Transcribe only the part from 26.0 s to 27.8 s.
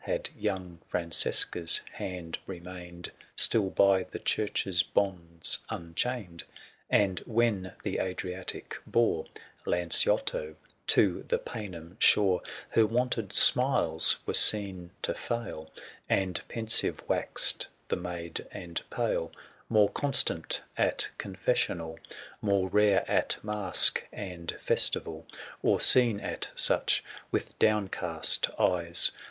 at such, with